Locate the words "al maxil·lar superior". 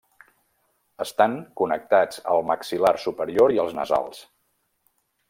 2.37-3.55